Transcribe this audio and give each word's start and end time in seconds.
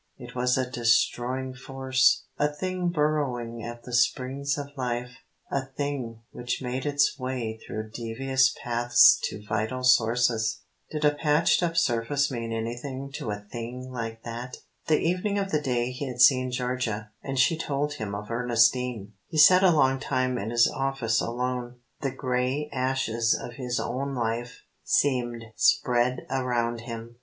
It 0.17 0.33
was 0.33 0.57
a 0.57 0.67
destroying 0.67 1.53
force, 1.53 2.23
a 2.39 2.47
thing 2.47 2.89
burrowing 2.89 3.61
at 3.63 3.83
the 3.83 3.93
springs 3.93 4.57
of 4.57 4.75
life, 4.75 5.11
a 5.51 5.67
thing 5.67 6.23
which 6.31 6.59
made 6.59 6.87
its 6.87 7.19
way 7.19 7.59
through 7.63 7.91
devious 7.91 8.51
paths 8.63 9.19
to 9.25 9.45
vital 9.45 9.83
sources. 9.83 10.61
Did 10.89 11.05
a 11.05 11.13
patched 11.13 11.61
up 11.61 11.77
surface 11.77 12.31
mean 12.31 12.51
anything 12.51 13.11
to 13.17 13.29
a 13.29 13.45
thing 13.51 13.91
like 13.91 14.23
that? 14.23 14.57
The 14.87 14.97
evening 14.97 15.37
of 15.37 15.51
the 15.51 15.61
day 15.61 15.91
he 15.91 16.07
had 16.07 16.19
seen 16.19 16.49
Georgia, 16.49 17.11
and 17.21 17.37
she 17.37 17.55
told 17.55 17.93
him 17.93 18.15
of 18.15 18.31
Ernestine, 18.31 19.13
he 19.27 19.37
sat 19.37 19.61
a 19.61 19.69
long 19.69 19.99
time 19.99 20.35
in 20.39 20.49
his 20.49 20.67
office 20.67 21.21
alone. 21.21 21.75
The 22.01 22.09
grey 22.09 22.71
ashes 22.73 23.39
of 23.39 23.53
his 23.53 23.79
own 23.79 24.15
life 24.15 24.63
seemed 24.83 25.45
spread 25.55 26.25
around 26.31 26.81
him. 26.81 27.17